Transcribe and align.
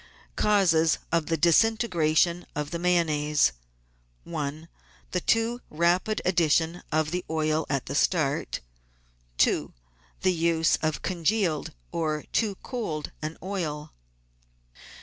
Causes 0.35 0.97
of 1.11 1.27
the 1.27 1.37
Disintegration 1.37 2.47
of 2.55 2.71
the 2.71 2.79
Mayonnaise:— 2.79 3.51
1. 4.23 4.67
The 5.11 5.21
too 5.21 5.61
rapid 5.69 6.23
addition 6.25 6.81
of 6.91 7.11
the 7.11 7.23
oil 7.29 7.67
at 7.69 7.85
the 7.85 7.93
start. 7.93 8.61
2. 9.37 9.73
The 10.21 10.33
use 10.33 10.77
of 10.77 11.03
congealed, 11.03 11.73
or 11.91 12.23
too 12.33 12.55
cold, 12.63 13.11
an 13.21 13.37
oil. 13.43 13.93